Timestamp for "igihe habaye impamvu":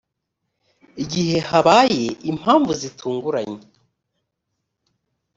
1.03-2.71